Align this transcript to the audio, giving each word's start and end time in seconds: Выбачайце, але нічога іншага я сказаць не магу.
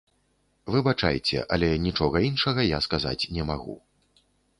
Выбачайце, 0.75 1.37
але 1.57 1.69
нічога 1.87 2.17
іншага 2.29 2.65
я 2.65 2.79
сказаць 2.87 3.29
не 3.37 3.43
магу. 3.51 3.77